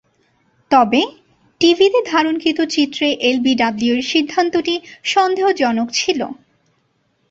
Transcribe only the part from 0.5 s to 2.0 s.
তবে, টিভিতে